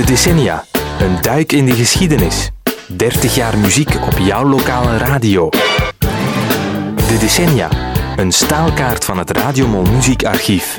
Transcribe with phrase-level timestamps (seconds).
[0.00, 0.64] De decennia.
[1.00, 2.50] Een duik in de geschiedenis.
[2.86, 5.48] 30 jaar muziek op jouw lokale radio.
[6.96, 7.68] De decennia.
[8.16, 10.78] Een staalkaart van het Radiomol Muziekarchief.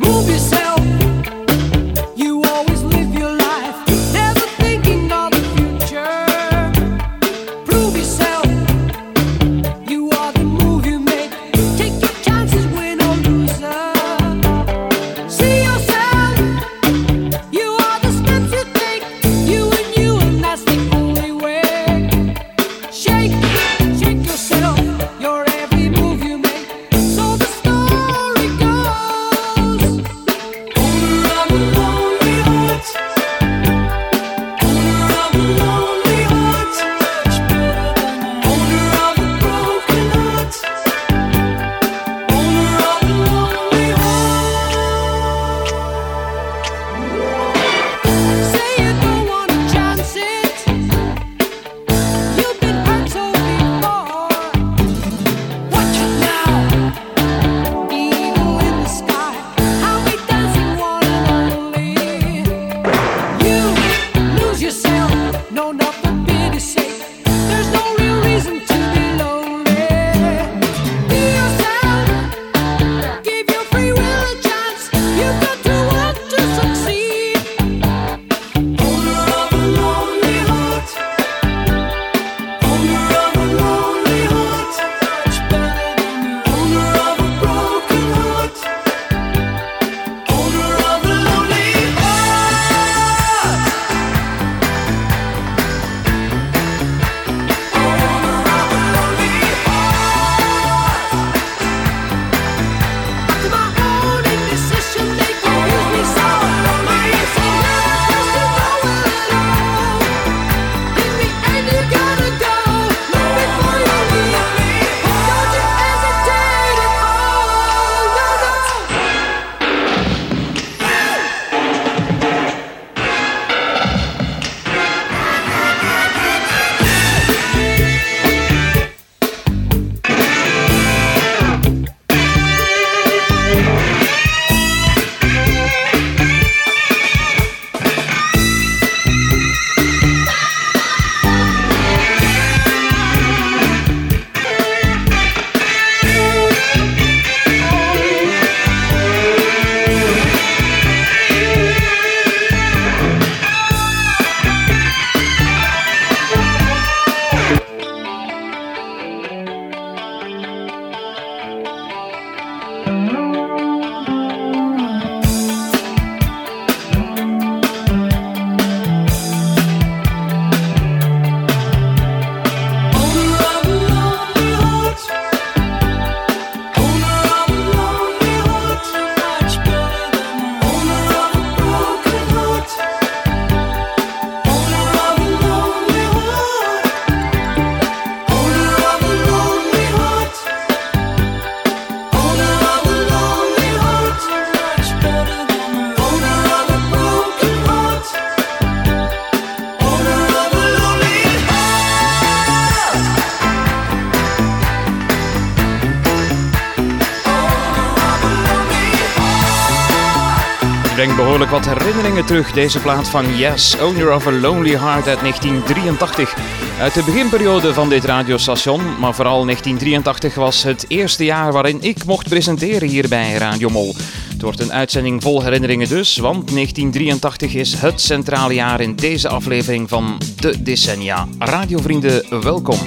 [211.01, 212.51] Brengt behoorlijk wat herinneringen terug.
[212.51, 216.35] Deze plaat van Yes, Owner of a Lonely Heart uit 1983.
[216.79, 222.05] Uit de beginperiode van dit radiostation, maar vooral 1983 was het eerste jaar waarin ik
[222.05, 223.95] mocht presenteren hier bij Radio Mol.
[224.29, 229.29] Het wordt een uitzending vol herinneringen dus, want 1983 is het centrale jaar in deze
[229.29, 231.27] aflevering van De Decennia.
[231.39, 232.79] Radiovrienden, welkom.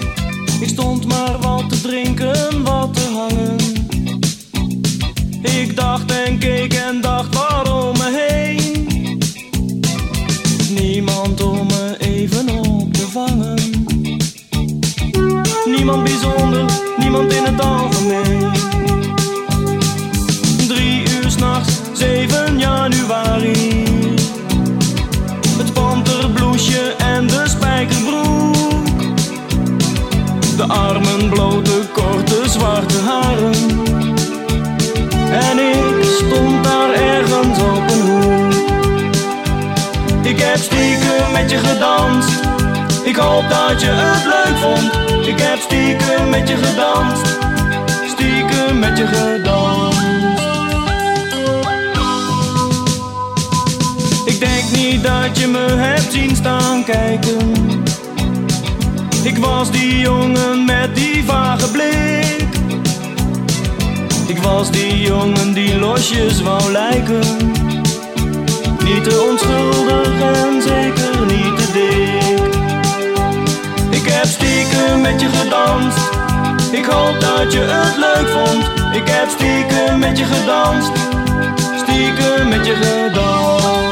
[0.60, 3.56] Ik stond maar wat te drinken, wat te hangen.
[5.42, 7.33] Ik dacht en keek en dacht
[17.14, 18.52] niemand in het algemeen.
[20.68, 23.84] Drie uur s'nachts, 7 januari.
[25.58, 29.00] Het panterbloesje en de spijkerbroek.
[30.56, 33.54] De armen blote, korte, zwarte haren.
[35.30, 38.52] En ik stond daar ergens op een hoek.
[40.22, 42.43] Ik heb stiekem met je gedanst.
[43.14, 44.92] Ik hoop dat je het leuk vond.
[45.26, 47.38] Ik heb stiekem met je gedanst.
[48.06, 50.00] Stiekem met je gedanst.
[54.24, 57.52] Ik denk niet dat je me hebt zien staan kijken.
[59.22, 62.46] Ik was die jongen met die vage blik.
[64.26, 67.52] Ik was die jongen die losjes wou lijken.
[68.84, 71.63] Niet te onschuldig en zeker niet
[74.54, 75.98] stiekem met je gedanst.
[76.72, 78.64] Ik hoop dat je het leuk vond.
[78.94, 80.92] Ik heb stiekem met je gedanst.
[81.76, 83.83] Stiekem met je gedanst.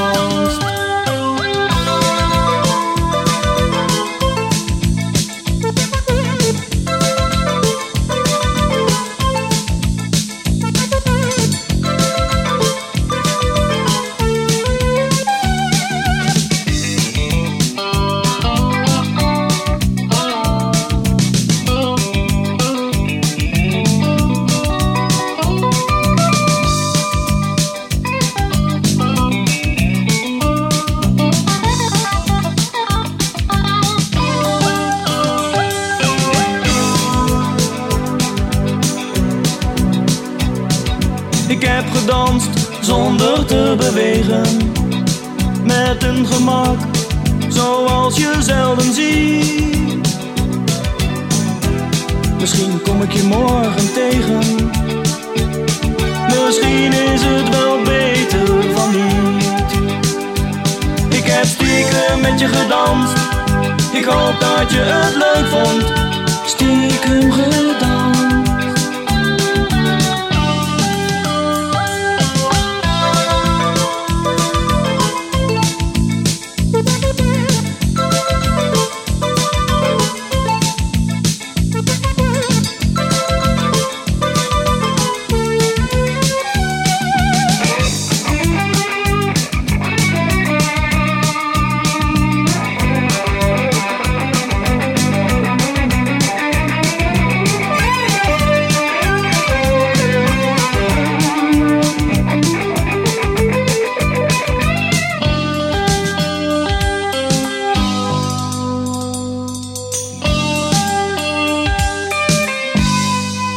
[43.77, 44.73] Bewegen.
[45.65, 46.79] Met een gemak
[47.49, 50.19] zoals je zelden ziet.
[52.41, 54.71] Misschien kom ik je morgen tegen.
[56.29, 59.73] Misschien is het wel beter van niet.
[61.09, 63.17] Ik heb stiekem met je gedanst.
[63.93, 65.93] Ik hoop dat je het leuk vond.
[66.47, 68.12] Stiekem gedanst.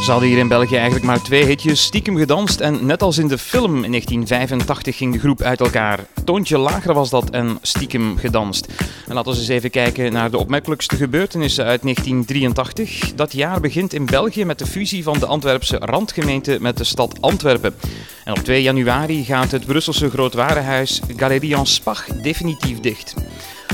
[0.06, 3.28] Ze hadden hier in België eigenlijk maar twee hitjes, stiekem gedanst en net als in
[3.28, 6.00] de film in 1985 ging de groep uit elkaar.
[6.26, 8.68] Toontje lager was dat en stiekem gedanst.
[9.08, 13.16] En laten we eens even kijken naar de opmerkelijkste gebeurtenissen uit 1983.
[13.16, 17.22] Dat jaar begint in België met de fusie van de Antwerpse randgemeente met de stad
[17.22, 17.76] Antwerpen.
[18.24, 23.14] En op 2 januari gaat het Brusselse grootwarenhuis Galerie en Spach definitief dicht.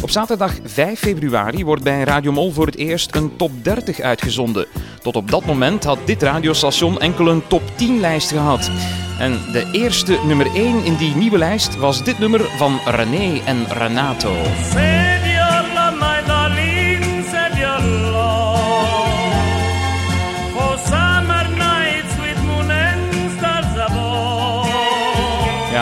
[0.01, 4.65] Op zaterdag 5 februari wordt bij Radio Mol voor het eerst een top 30 uitgezonden.
[5.01, 8.71] Tot op dat moment had dit radiostation enkel een top 10 lijst gehad.
[9.19, 13.65] En de eerste nummer 1 in die nieuwe lijst was dit nummer van René en
[13.67, 14.31] Renato.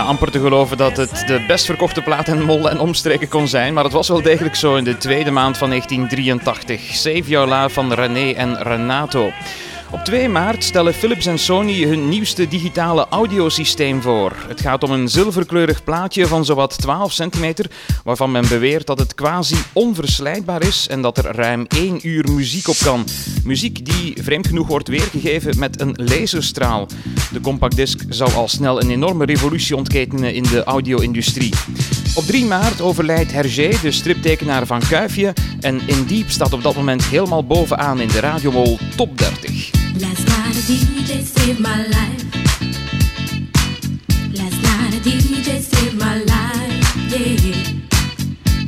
[0.10, 3.74] Amper te geloven dat het de best verkochte plaat in Mol en omstreken kon zijn,
[3.74, 6.82] maar het was wel degelijk zo in de tweede maand van 1983.
[6.96, 9.32] Save Your Love van René en Renato.
[9.92, 14.36] Op 2 maart stellen Philips en Sony hun nieuwste digitale audiosysteem voor.
[14.48, 17.72] Het gaat om een zilverkleurig plaatje van zowat 12 centimeter,
[18.04, 22.68] waarvan men beweert dat het quasi onverslijtbaar is en dat er ruim 1 uur muziek
[22.68, 23.06] op kan.
[23.44, 26.88] Muziek die vreemd genoeg wordt weergegeven met een laserstraal.
[27.32, 31.54] De compactdisc zou al snel een enorme revolutie ontketenen in de audio-industrie.
[32.20, 37.06] Op 3 maart overlijdt Hergé, de striptekenaar van Kuifje, en Indeep staat op dat moment
[37.06, 39.72] helemaal bovenaan in de Radiomol Top 30.
[40.00, 42.26] Last night a DJ saved my life.
[44.32, 47.56] Last night a DJ saved my life, yeah.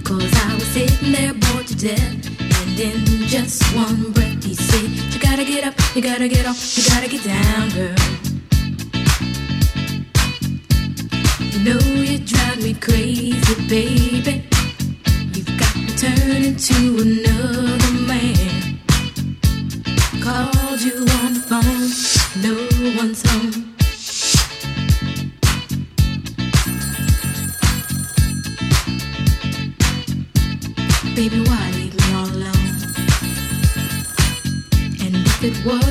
[0.04, 2.30] Cause I was sitting there bored to death.
[2.40, 6.78] And in just one breath he said, You gotta get up, you gotta get off,
[6.78, 8.21] you gotta get down, girl.
[11.64, 14.44] Know you drive me crazy, baby.
[15.34, 16.76] You've got me turning to
[17.06, 18.80] another man.
[20.24, 21.90] Called you on the phone,
[22.42, 22.54] no
[22.98, 23.76] one's home.
[31.16, 32.78] Baby, why leave me all alone?
[35.04, 35.91] And if it wasn't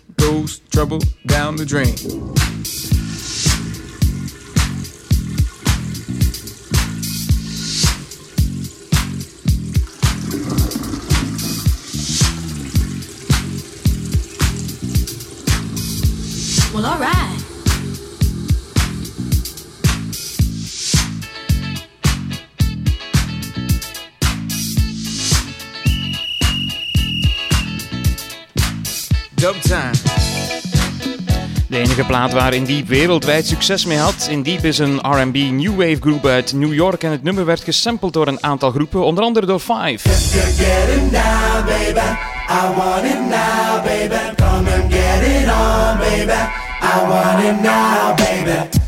[0.21, 1.95] goes trouble down the drain.
[16.73, 17.11] Well, alright.
[17.11, 17.20] Dub
[29.41, 29.91] time.
[31.67, 34.27] De enige plaat waar In Deep wereldwijd succes mee had.
[34.29, 37.63] In Deep is een R&B new wave groep uit New York en het nummer werd
[37.63, 40.09] gesampled door een aantal groepen, onder andere door Five.
[40.33, 41.99] You're getting down, baby.
[42.49, 43.19] I want it
[47.61, 48.80] now, baby.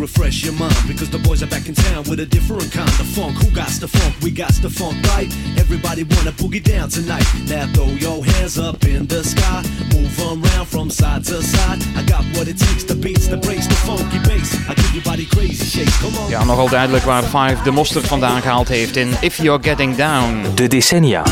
[0.00, 3.06] Refresh your mind because the boys are back in town with a different kind of
[3.14, 3.36] funk.
[3.36, 4.14] Who got the funk?
[4.22, 5.28] We got the funk, right?
[5.58, 7.26] Everybody wanna boogie down tonight.
[7.46, 11.78] Now throw your hands up in the sky, move around from side to side.
[11.96, 14.54] I got what it takes, the beats, the breaks, the funky bass.
[14.68, 15.96] I give your body crazy shakes.
[16.00, 16.30] Come on.
[16.30, 20.46] Ja, nogal duidelijk waar Five de mosterd vandaan gehaald heeft in If You're Getting Down.
[20.54, 21.22] De decennia.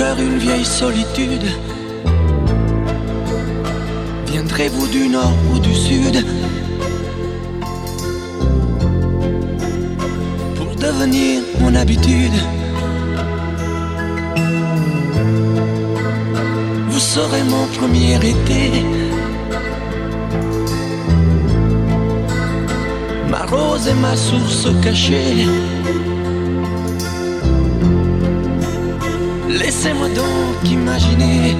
[0.00, 1.44] Une vieille solitude.
[4.26, 6.24] Viendrez-vous du nord ou du sud?
[10.56, 12.32] Pour devenir mon habitude?
[16.88, 18.84] Vous serez mon premier été.
[23.28, 25.46] Ma rose et ma source cachée.
[29.82, 31.56] Laissez-moi donc imaginer.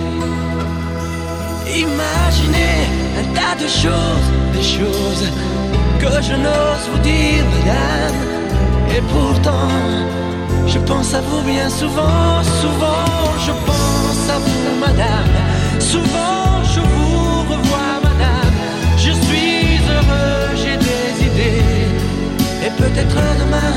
[1.66, 2.76] Imaginer
[3.18, 5.24] un tas de choses, des choses
[5.98, 8.20] que je n'ose vous dire, madame.
[8.94, 9.70] Et pourtant,
[10.66, 13.08] je pense à vous bien souvent, souvent,
[13.46, 15.34] je pense à vous, madame.
[15.78, 18.54] Souvent, je vous revois, madame.
[18.98, 21.64] Je suis heureux, j'ai des idées.
[22.66, 23.72] Et peut-être demain,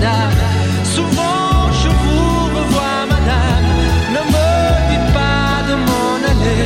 [0.00, 3.66] Souvent, je vous revois, madame.
[4.14, 4.48] Ne me
[4.90, 6.64] dites pas de m'en aller.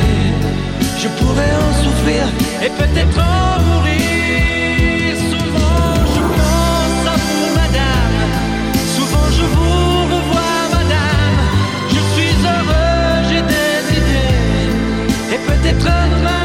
[0.97, 2.23] Je pourrais en souffrir
[2.63, 5.17] et peut-être en mourir.
[5.31, 8.17] Souvent, je pense à vous, madame.
[8.95, 11.37] Souvent, je vous revois, madame.
[11.89, 15.35] Je suis heureux, j'ai des idées.
[15.35, 16.44] Et peut-être demain,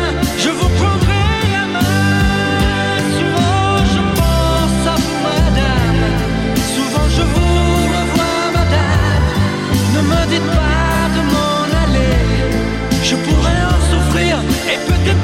[13.10, 14.36] Je pourrais en souffrir.
[14.72, 15.19] Et peut-être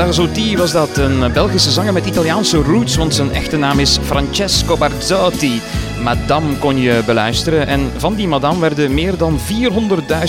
[0.00, 4.76] Barzotti was dat, een Belgische zanger met Italiaanse roots, want zijn echte naam is Francesco
[4.76, 5.60] Barzotti.
[6.02, 9.38] Madame kon je beluisteren en van die Madame werden meer dan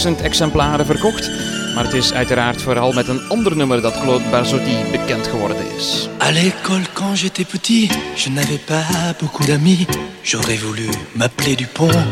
[0.05, 1.29] 400.000 exemplaren verkocht.
[1.75, 6.09] Maar het is uiteraard vooral met een ander nummer dat Claude Barzotti bekend geworden is.
[6.19, 9.85] À l'école, quand j'étais petit, je n'avais pas beaucoup d'amis.
[10.21, 12.05] J'aurais voulu m'appeler Dupont.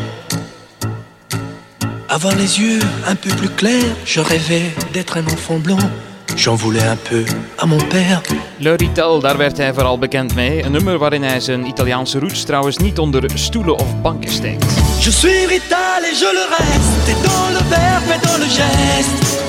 [2.06, 6.09] Avoir les yeux un peu plus clairs, je rêvais d'être un enfant blond.
[6.40, 7.22] J'en voulais un peu
[7.58, 8.22] à mon père.
[8.60, 10.62] Le Ritel, daar werd hij vooral bekend mee.
[10.62, 14.64] Een nummer waarin hij zijn Italiaanse roots trouwens niet onder stoelen of banken steekt.
[15.00, 19.40] Je suis Rital et je le reste, et dans le verbe et dans le geste.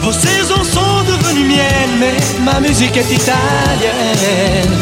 [0.00, 4.72] Vos saisons sont devenues miennes, mais ma musique est italienne.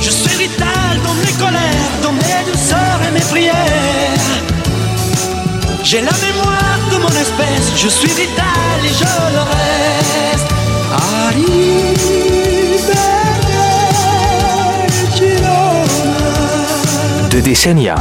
[0.00, 4.32] Je suis vital dans mes colères, dans mes douceurs et mes prières.
[5.84, 6.71] J'ai la mémoire
[7.02, 10.48] mon espèce, je suis vital et je le reste.
[11.26, 12.22] Arrivederci,
[17.30, 17.96] De decennia.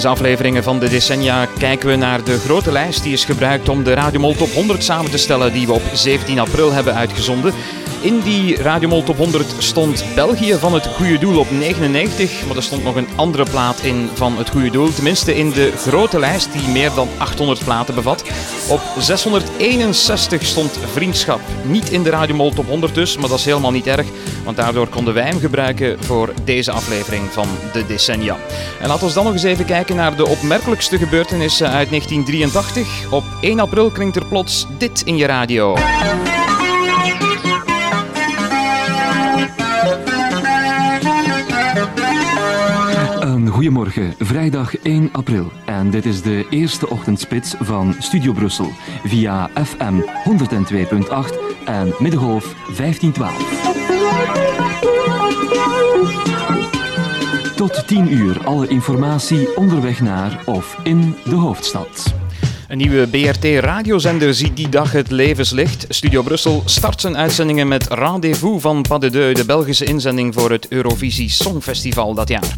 [0.00, 3.84] Deze afleveringen van de decennia kijken we naar de grote lijst die is gebruikt om
[3.84, 7.54] de Radio Mol Top 100 samen te stellen die we op 17 april hebben uitgezonden.
[8.00, 12.56] In die Radio Mol Top 100 stond België van het Goede Doel op 99, maar
[12.56, 14.92] er stond nog een andere plaat in van het Goede Doel.
[14.92, 18.22] Tenminste in de grote lijst die meer dan 800 platen bevat.
[18.70, 21.40] Op 661 stond Vriendschap.
[21.62, 24.06] Niet in de Radio Mol Top 100 dus, maar dat is helemaal niet erg,
[24.44, 28.36] want daardoor konden wij hem gebruiken voor deze aflevering van de decennia.
[28.80, 33.12] En laten we dan nog eens even kijken naar de opmerkelijkste gebeurtenissen uit 1983.
[33.12, 35.76] Op 1 april klinkt er plots dit in je radio.
[43.70, 45.52] Goedemorgen, vrijdag 1 april.
[45.64, 48.70] En dit is de eerste ochtendspits van Studio Brussel.
[49.04, 53.78] Via FM 102.8 en middengolf 1512.
[57.56, 62.14] Tot 10 uur alle informatie onderweg naar of in de hoofdstad.
[62.68, 65.84] Een nieuwe BRT-radiozender ziet die dag het levenslicht.
[65.88, 70.50] Studio Brussel start zijn uitzendingen met Rendezvous van Pas de Deux, de Belgische inzending voor
[70.50, 72.56] het Eurovisie Songfestival dat jaar.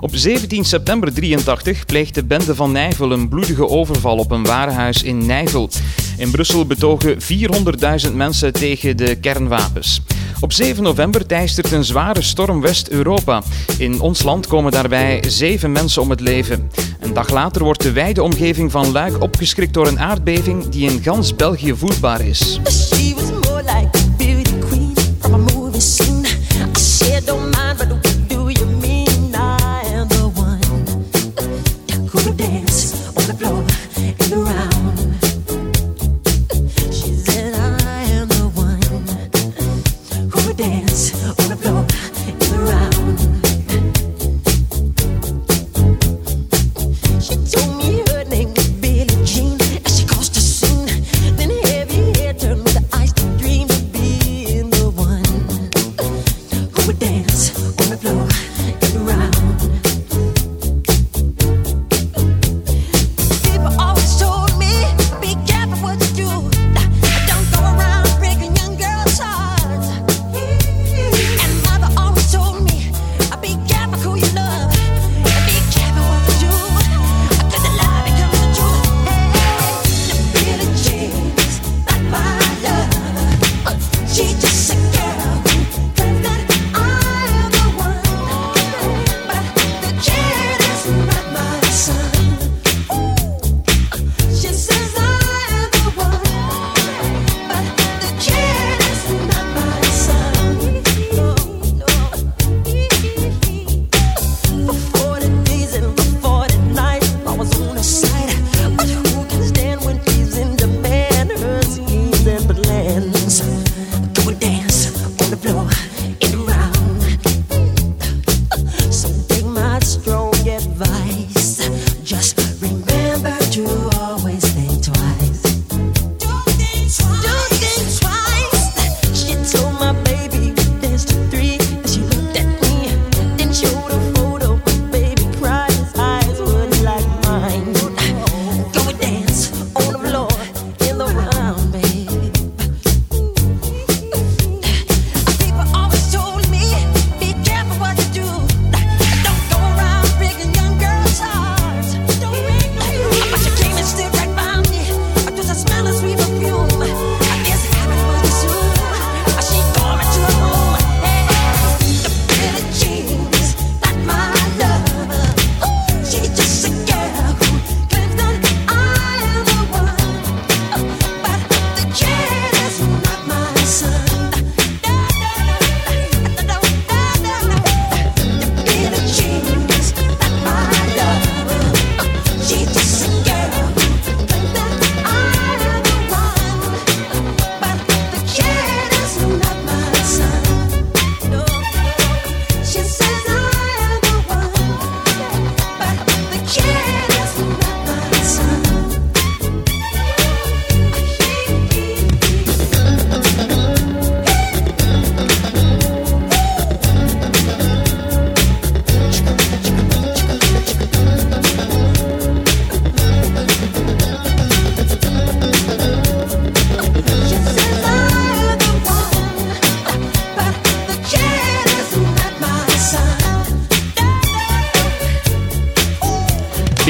[0.00, 5.02] Op 17 september 83 pleegt de bende van Nijvel een bloedige overval op een warenhuis
[5.02, 5.70] in Nijvel.
[6.16, 7.16] In Brussel betogen
[8.08, 10.02] 400.000 mensen tegen de kernwapens.
[10.40, 13.42] Op 7 november teistert een zware storm West-Europa.
[13.78, 16.70] In ons land komen daarbij zeven mensen om het leven.
[17.00, 21.02] Een dag later wordt de wijde omgeving van Luik opgeschrikt door een aardbeving die in
[21.02, 22.60] gans België voelbaar is.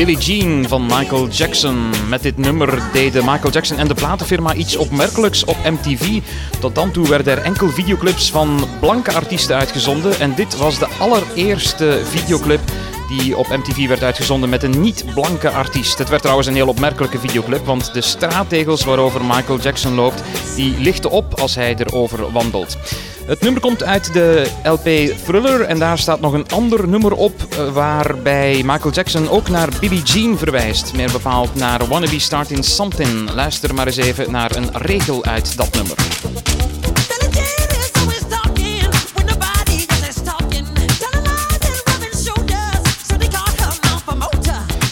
[0.00, 1.90] Billie Jean van Michael Jackson.
[2.08, 6.20] Met dit nummer deden Michael Jackson en de platenfirma iets opmerkelijks op MTV.
[6.60, 10.18] Tot dan toe werden er enkel videoclips van blanke artiesten uitgezonden.
[10.20, 12.60] En dit was de allereerste videoclip
[13.08, 15.98] die op MTV werd uitgezonden met een niet-blanke artiest.
[15.98, 20.22] Het werd trouwens een heel opmerkelijke videoclip, want de straattegels waarover Michael Jackson loopt,
[20.56, 22.76] die lichten op als hij erover wandelt.
[23.30, 27.46] Het nummer komt uit de LP Thriller en daar staat nog een ander nummer op
[27.50, 30.92] eh, waarbij Michael Jackson ook naar Billie Jean verwijst.
[30.94, 33.32] Meer bepaald naar Wanna Be Starting Something.
[33.32, 35.96] Luister maar eens even naar een regel uit dat nummer.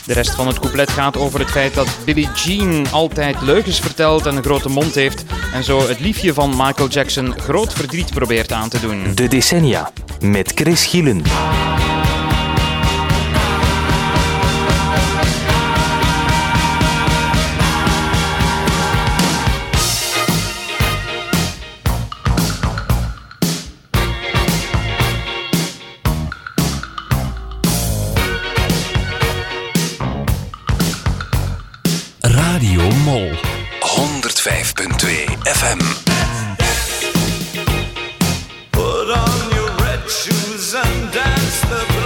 [0.09, 4.27] De rest van het couplet gaat over het feit dat Billie Jean altijd leugens vertelt
[4.27, 8.53] en een grote mond heeft en zo het liefje van Michael Jackson groot verdriet probeert
[8.53, 9.14] aan te doen.
[9.14, 9.90] De decennia
[10.21, 11.23] met Chris Gielen.
[34.38, 35.81] 105.2 FM.
[38.70, 41.98] Put on your red shoes and dance the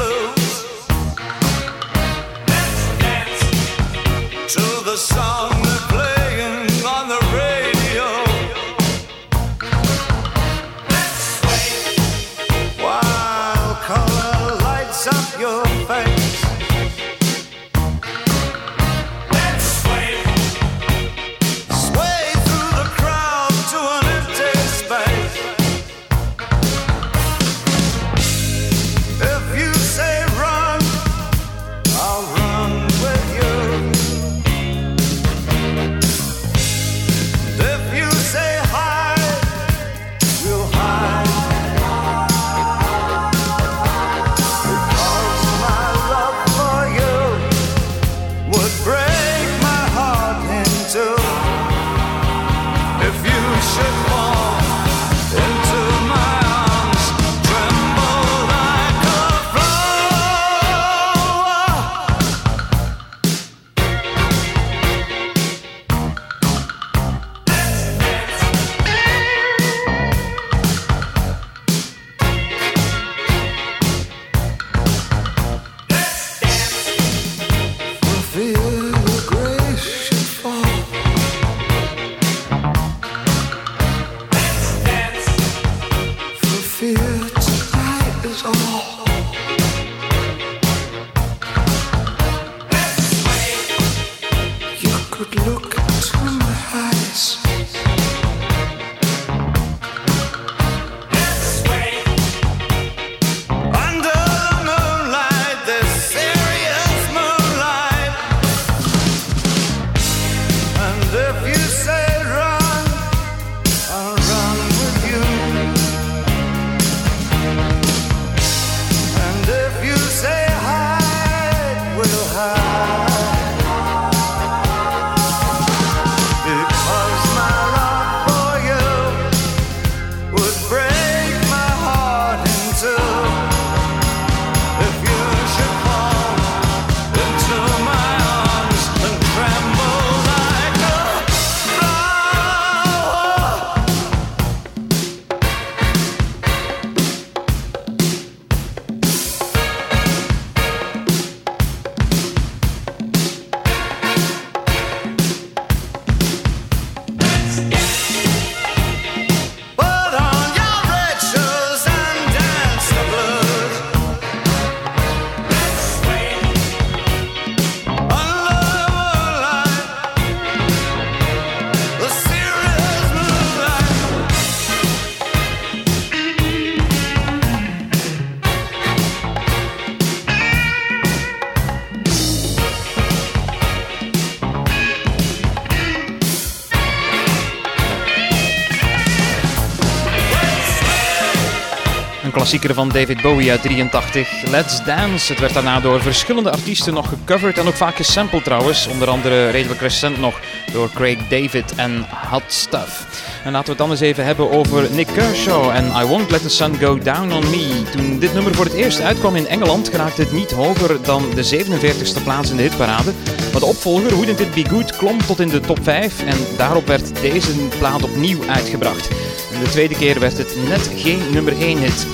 [192.43, 195.33] klassieker van David Bowie uit 83, Let's Dance.
[195.33, 198.87] Het werd daarna door verschillende artiesten nog gecoverd en ook vaak gesampled trouwens.
[198.87, 200.40] Onder andere redelijk recent nog
[200.73, 203.07] door Craig David en Hot Stuff.
[203.45, 206.43] En laten we het dan eens even hebben over Nick Kershaw en I Won't Let
[206.43, 207.83] the Sun Go Down on Me.
[207.93, 211.65] Toen dit nummer voor het eerst uitkwam in Engeland geraakte het niet hoger dan de
[211.65, 213.13] 47ste plaats in de hitparade.
[213.53, 216.87] Maar de opvolger, Wouldn't It Be Good, klom tot in de top 5 en daarop
[216.87, 219.09] werd deze plaat opnieuw uitgebracht.
[219.53, 222.07] En de tweede keer werd het net geen nummer 1 hit.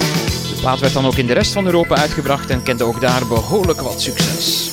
[0.55, 3.27] De plaat werd dan ook in de rest van Europa uitgebracht en kende ook daar
[3.27, 4.71] behoorlijk wat succes.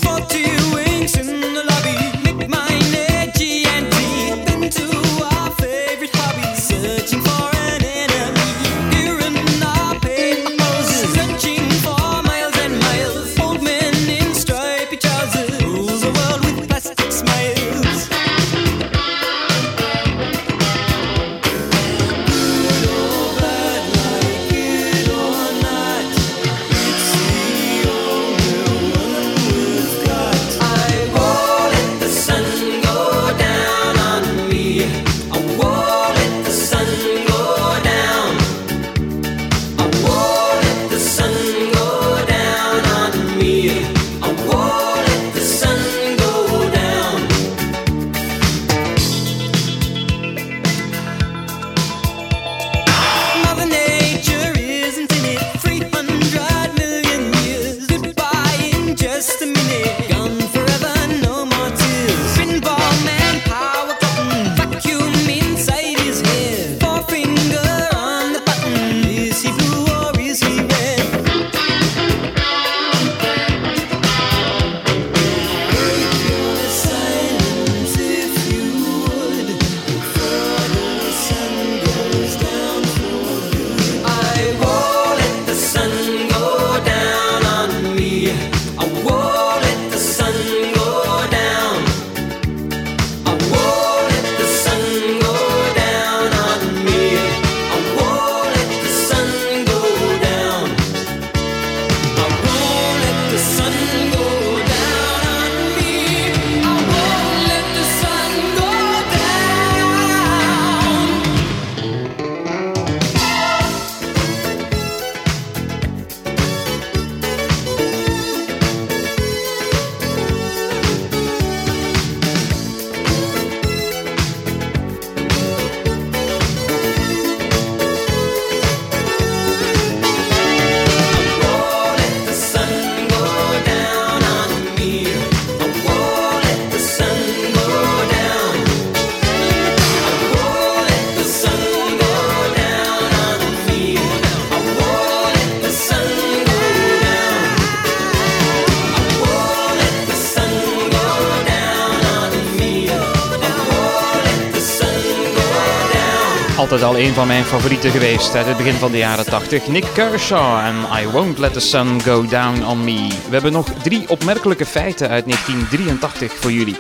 [156.98, 159.68] Een van mijn favorieten geweest uit het begin van de jaren 80.
[159.68, 163.08] Nick Kershaw en I Won't Let the Sun Go Down on Me.
[163.08, 166.76] We hebben nog drie opmerkelijke feiten uit 1983 voor jullie.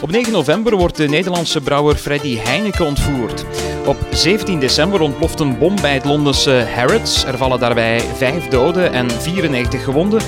[0.00, 3.44] Op 9 november wordt de Nederlandse brouwer Freddy Heineken ontvoerd.
[3.86, 7.24] Op 17 december ontploft een bom bij het Londense Harrods.
[7.24, 10.20] Er vallen daarbij 5 doden en 94 gewonden.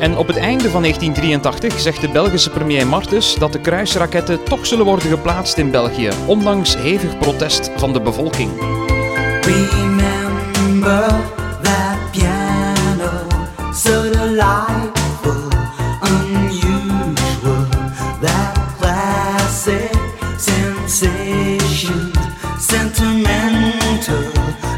[0.00, 4.66] En op het einde van 1983 zegt de Belgische premier Martens dat de kruisraketten toch
[4.66, 8.75] zullen worden geplaatst in België, ondanks hevig protest van de bevolking.
[9.46, 11.06] Remember
[11.62, 13.12] that piano,
[13.72, 15.50] so delightful,
[16.02, 17.62] unusual,
[18.20, 19.94] that classic
[20.36, 22.12] sensation,
[22.58, 24.32] sentimental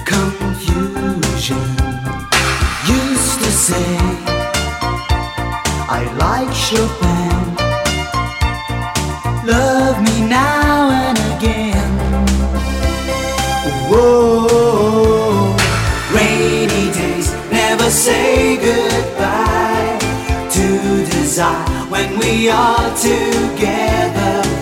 [0.04, 1.64] confusion.
[2.86, 3.96] Used to say,
[5.88, 7.37] I like Chopin,
[21.38, 24.57] desire when we are together.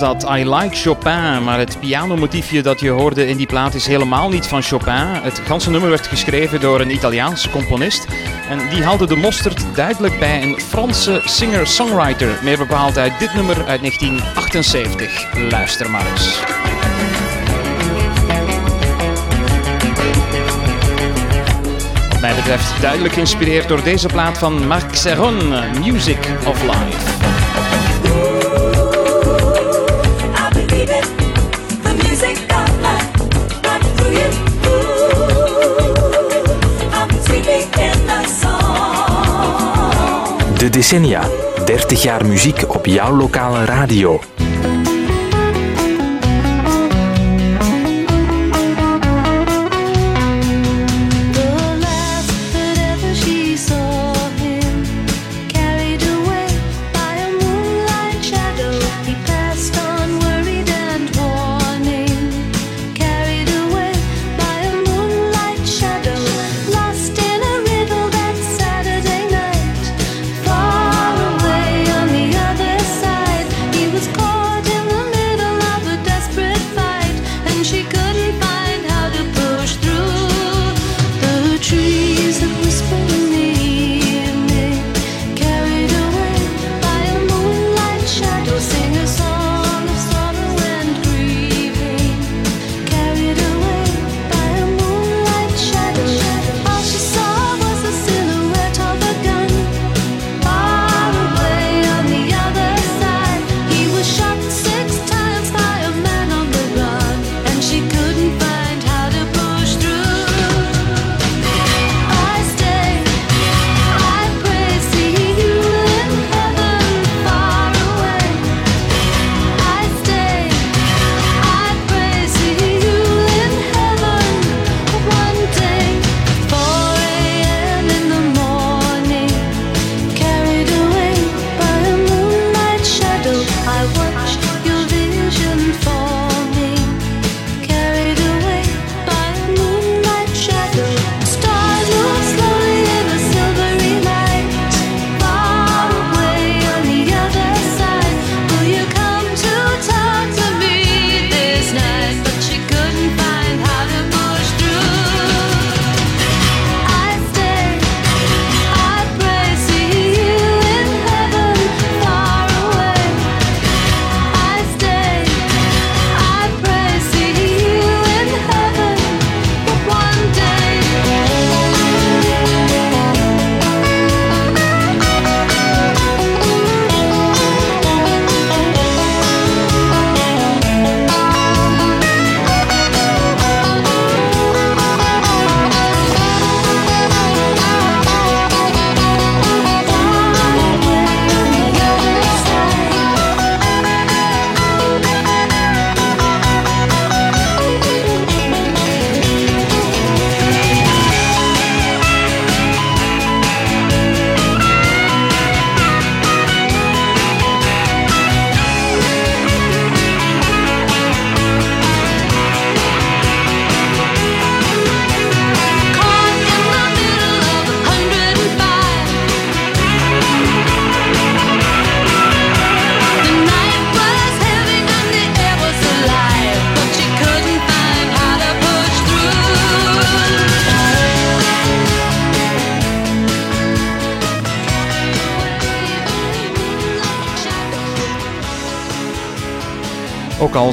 [0.00, 3.86] Was dat I Like Chopin, maar het pianomotiefje dat je hoorde in die plaat is
[3.86, 5.06] helemaal niet van Chopin.
[5.22, 8.06] Het ganse nummer werd geschreven door een Italiaanse componist
[8.48, 13.56] en die haalde de mosterd duidelijk bij een Franse singer-songwriter, meer bepaald uit dit nummer
[13.56, 15.50] uit 1978.
[15.50, 16.40] Luister maar eens.
[22.08, 25.52] Wat mij betreft duidelijk geïnspireerd door deze plaat van Marc Serron,
[25.84, 27.05] Music of Life.
[40.86, 41.28] Decennia.
[41.64, 44.20] 30 jaar muziek op jouw lokale radio.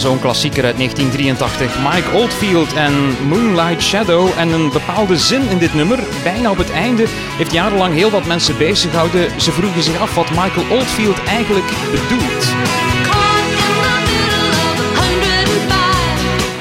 [0.04, 1.94] Zo'n klassieker uit 1983.
[1.94, 2.94] Mike Oldfield en
[3.28, 4.30] Moonlight Shadow.
[4.38, 7.06] En een bepaalde zin in dit nummer, bijna op het einde,
[7.38, 9.42] heeft jarenlang heel wat mensen bezig gehouden.
[9.42, 12.46] Ze vroegen zich af wat Michael Oldfield eigenlijk bedoelt.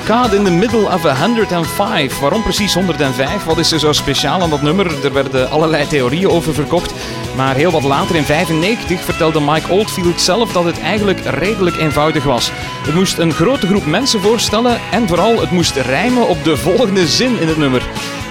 [0.05, 2.21] Caught in the middle of 105.
[2.21, 3.45] Waarom precies 105?
[3.45, 5.05] Wat is er zo speciaal aan dat nummer?
[5.05, 6.95] Er werden allerlei theorieën over verkocht.
[7.37, 12.25] Maar heel wat later, in 95, vertelde Mike Oldfield zelf dat het eigenlijk redelijk eenvoudig
[12.25, 12.53] was.
[12.83, 17.07] Het moest een grote groep mensen voorstellen en vooral het moest rijmen op de volgende
[17.07, 17.83] zin in het nummer.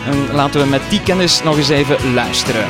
[0.06, 2.66] En laten we met die kennis nog eens even luisteren.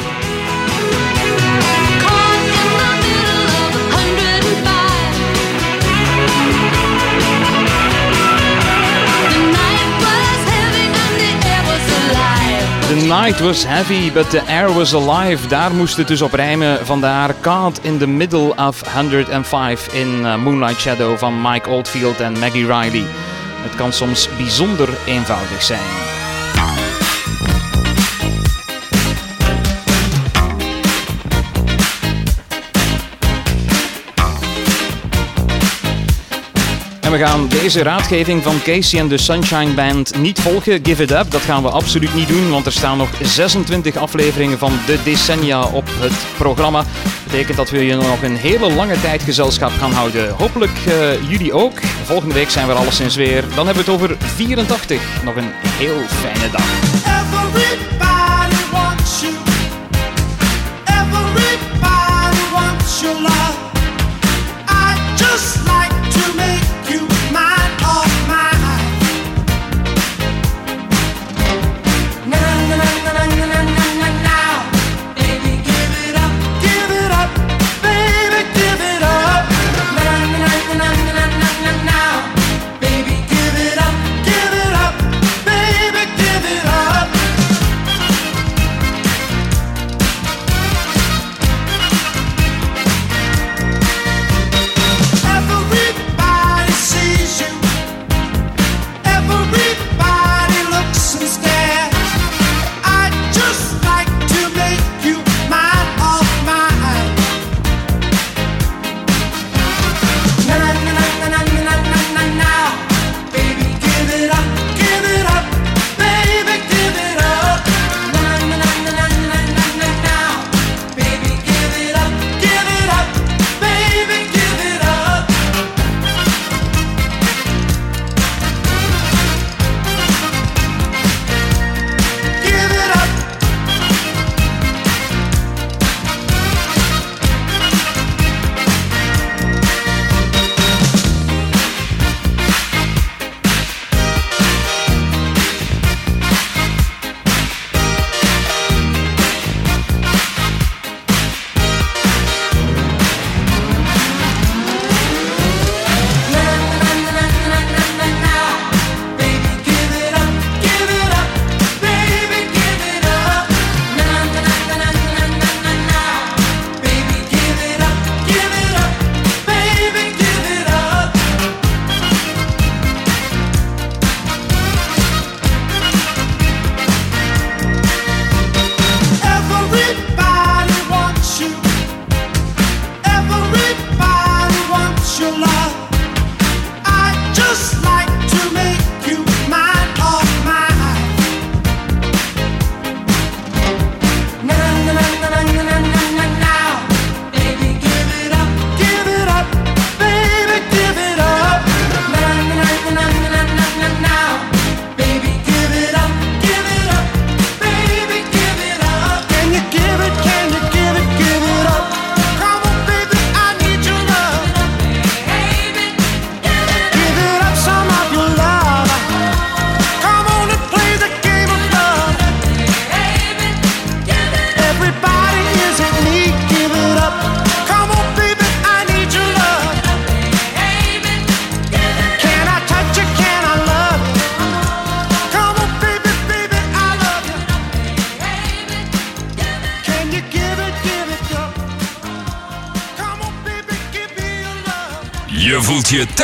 [12.91, 15.47] The night was heavy, but the air was alive.
[15.47, 16.85] Daar moest het dus op rijmen.
[16.85, 22.39] Vandaar Caught in the Middle of 105 in uh, Moonlight Shadow van Mike Oldfield en
[22.39, 23.05] Maggie Riley.
[23.61, 26.10] Het kan soms bijzonder eenvoudig zijn.
[37.11, 40.79] We gaan deze raadgeving van Casey en de Sunshine Band niet volgen.
[40.83, 44.57] Give it up, dat gaan we absoluut niet doen, want er staan nog 26 afleveringen
[44.57, 46.79] van de decennia op het programma.
[46.79, 50.29] Dat betekent dat we je nog een hele lange tijd gezelschap gaan houden.
[50.29, 51.79] Hopelijk eh, jullie ook.
[52.03, 53.41] Volgende week zijn we er alleszins weer.
[53.55, 55.01] Dan hebben we het over 84.
[55.23, 56.65] Nog een heel fijne dag.
[57.21, 59.33] Everybody wants you.
[60.85, 63.57] Everybody wants love.
[64.67, 65.90] I just like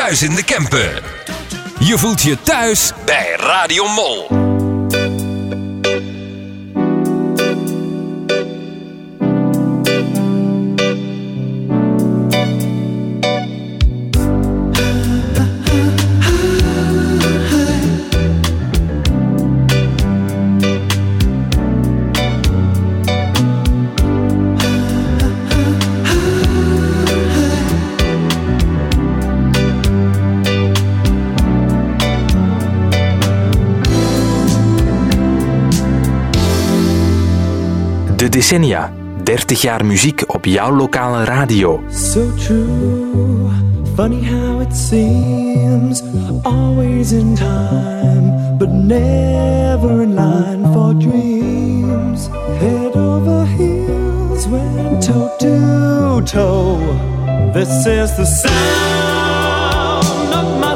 [0.08, 1.03] thuis in de Kempen.
[1.80, 4.36] Je voelt je thuis bij Radio Mol.
[38.47, 38.91] decennia.
[39.23, 41.79] 30 jaar muziek op jouw lokale radio.
[41.91, 43.49] So true,
[43.95, 46.03] funny how it seems.
[46.43, 52.29] Always in time, but never in line for dreams.
[52.59, 56.77] Head over heels, went toe to toe.
[57.53, 60.66] This is the sound of my.